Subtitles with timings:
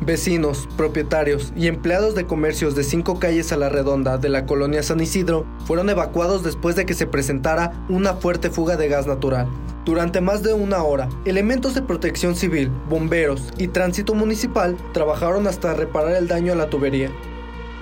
[0.00, 4.82] Vecinos, propietarios y empleados de comercios de cinco calles a la redonda de la colonia
[4.82, 9.48] San Isidro fueron evacuados después de que se presentara una fuerte fuga de gas natural.
[9.84, 15.74] Durante más de una hora, elementos de protección civil, bomberos y tránsito municipal trabajaron hasta
[15.74, 17.10] reparar el daño a la tubería.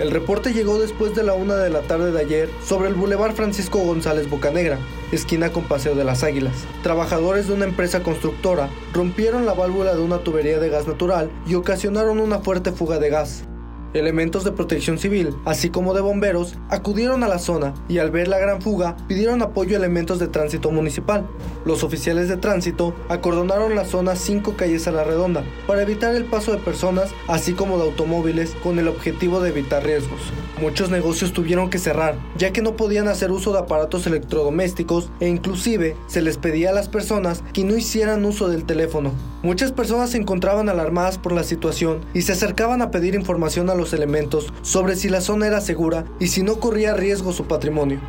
[0.00, 3.34] El reporte llegó después de la una de la tarde de ayer sobre el Boulevard
[3.34, 4.78] Francisco González Bocanegra,
[5.12, 6.64] esquina con Paseo de las Águilas.
[6.82, 11.54] Trabajadores de una empresa constructora rompieron la válvula de una tubería de gas natural y
[11.54, 13.44] ocasionaron una fuerte fuga de gas.
[13.94, 18.26] Elementos de protección civil, así como de bomberos, acudieron a la zona y al ver
[18.26, 21.24] la gran fuga pidieron apoyo a elementos de tránsito municipal.
[21.64, 26.24] Los oficiales de tránsito acordonaron la zona cinco calles a la redonda para evitar el
[26.24, 30.20] paso de personas, así como de automóviles, con el objetivo de evitar riesgos.
[30.60, 35.28] Muchos negocios tuvieron que cerrar, ya que no podían hacer uso de aparatos electrodomésticos e
[35.28, 39.12] inclusive se les pedía a las personas que no hicieran uso del teléfono.
[39.44, 43.74] Muchas personas se encontraban alarmadas por la situación y se acercaban a pedir información a
[43.74, 48.00] los elementos sobre si la zona era segura y si no corría riesgo su patrimonio.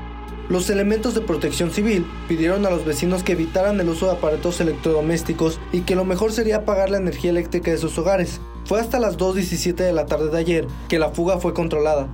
[0.48, 4.62] Los elementos de protección civil pidieron a los vecinos que evitaran el uso de aparatos
[4.62, 8.40] electrodomésticos y que lo mejor sería apagar la energía eléctrica de sus hogares.
[8.64, 12.08] Fue hasta las 2.17 de la tarde de ayer que la fuga fue controlada.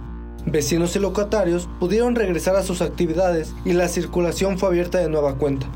[0.48, 5.36] Vecinos y locatarios pudieron regresar a sus actividades y la circulación fue abierta de nueva
[5.36, 5.68] cuenta.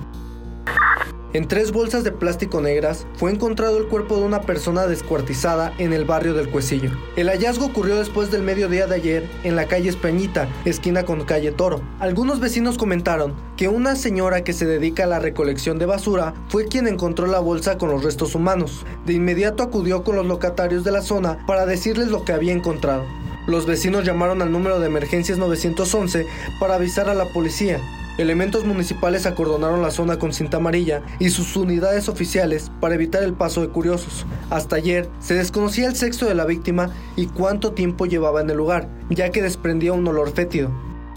[1.36, 5.92] En tres bolsas de plástico negras fue encontrado el cuerpo de una persona descuartizada en
[5.92, 6.92] el barrio del Cuecillo.
[7.18, 11.52] El hallazgo ocurrió después del mediodía de ayer en la calle Españita, esquina con calle
[11.52, 11.82] Toro.
[12.00, 16.70] Algunos vecinos comentaron que una señora que se dedica a la recolección de basura fue
[16.70, 18.86] quien encontró la bolsa con los restos humanos.
[19.06, 23.04] De inmediato acudió con los locatarios de la zona para decirles lo que había encontrado.
[23.46, 26.28] Los vecinos llamaron al número de emergencias 911
[26.62, 27.82] para avisar a la policía.
[28.18, 33.34] Elementos municipales acordonaron la zona con cinta amarilla y sus unidades oficiales para evitar el
[33.34, 34.26] paso de curiosos.
[34.50, 38.58] Hasta ayer se desconocía el sexo de la víctima y cuánto tiempo llevaba en el
[38.58, 40.72] lugar, ya que desprendía un olor fétido.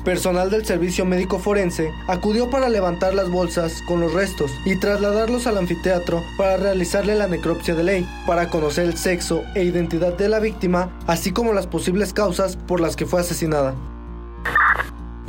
[0.04, 5.46] Personal del servicio médico forense acudió para levantar las bolsas con los restos y trasladarlos
[5.46, 10.28] al anfiteatro para realizarle la necropsia de ley, para conocer el sexo e identidad de
[10.28, 13.74] la víctima, así como las posibles causas por las que fue asesinada.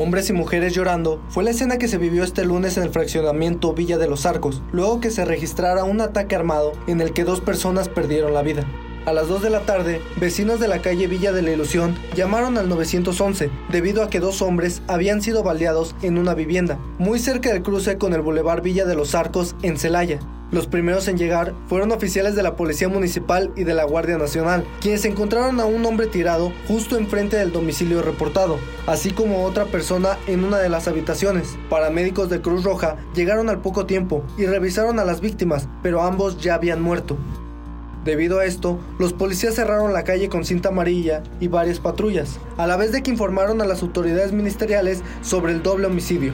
[0.02, 3.74] Hombres y mujeres llorando fue la escena que se vivió este lunes en el fraccionamiento
[3.74, 7.42] Villa de los Arcos, luego que se registrara un ataque armado en el que dos
[7.42, 8.66] personas perdieron la vida.
[9.06, 12.58] A las 2 de la tarde, vecinos de la calle Villa de la Ilusión llamaron
[12.58, 17.52] al 911 debido a que dos hombres habían sido baleados en una vivienda, muy cerca
[17.52, 20.20] del cruce con el Boulevard Villa de los Arcos en Celaya.
[20.52, 24.66] Los primeros en llegar fueron oficiales de la Policía Municipal y de la Guardia Nacional,
[24.82, 30.18] quienes encontraron a un hombre tirado justo enfrente del domicilio reportado, así como otra persona
[30.26, 31.56] en una de las habitaciones.
[31.70, 36.40] Paramédicos de Cruz Roja llegaron al poco tiempo y revisaron a las víctimas, pero ambos
[36.40, 37.16] ya habían muerto.
[38.06, 42.66] Debido a esto, los policías cerraron la calle con cinta amarilla y varias patrullas, a
[42.66, 46.32] la vez de que informaron a las autoridades ministeriales sobre el doble homicidio.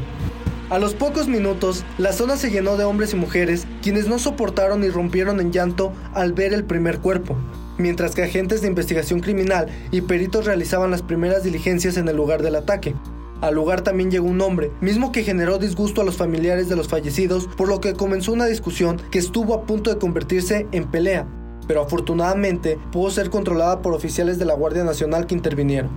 [0.69, 4.83] A los pocos minutos, la zona se llenó de hombres y mujeres, quienes no soportaron
[4.83, 7.35] y rompieron en llanto al ver el primer cuerpo,
[7.77, 12.43] mientras que agentes de investigación criminal y peritos realizaban las primeras diligencias en el lugar
[12.43, 12.93] del ataque.
[13.41, 16.87] Al lugar también llegó un hombre, mismo que generó disgusto a los familiares de los
[16.87, 21.27] fallecidos, por lo que comenzó una discusión que estuvo a punto de convertirse en pelea,
[21.67, 25.89] pero afortunadamente pudo ser controlada por oficiales de la Guardia Nacional que intervinieron.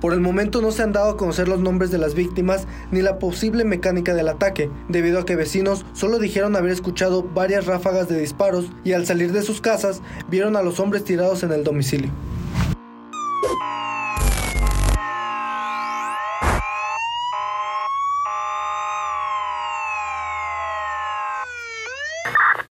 [0.00, 3.00] Por el momento no se han dado a conocer los nombres de las víctimas ni
[3.00, 8.08] la posible mecánica del ataque, debido a que vecinos solo dijeron haber escuchado varias ráfagas
[8.08, 11.64] de disparos y al salir de sus casas vieron a los hombres tirados en el
[11.64, 12.10] domicilio.